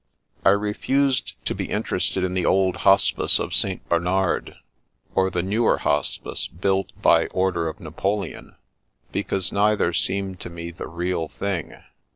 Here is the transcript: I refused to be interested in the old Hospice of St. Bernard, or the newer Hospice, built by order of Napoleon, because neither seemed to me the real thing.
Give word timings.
I 0.43 0.49
refused 0.49 1.33
to 1.45 1.53
be 1.53 1.69
interested 1.69 2.23
in 2.23 2.33
the 2.33 2.43
old 2.47 2.77
Hospice 2.77 3.37
of 3.37 3.53
St. 3.53 3.87
Bernard, 3.87 4.55
or 5.13 5.29
the 5.29 5.43
newer 5.43 5.77
Hospice, 5.77 6.47
built 6.47 6.91
by 7.03 7.27
order 7.27 7.67
of 7.67 7.79
Napoleon, 7.79 8.55
because 9.11 9.51
neither 9.51 9.93
seemed 9.93 10.39
to 10.39 10.49
me 10.49 10.71
the 10.71 10.87
real 10.87 11.27
thing. 11.27 11.83